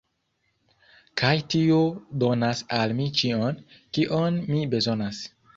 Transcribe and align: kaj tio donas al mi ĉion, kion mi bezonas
kaj 1.23 1.33
tio 1.55 1.77
donas 2.25 2.65
al 2.81 2.97
mi 3.01 3.07
ĉion, 3.21 3.63
kion 3.99 4.45
mi 4.51 4.67
bezonas 4.77 5.25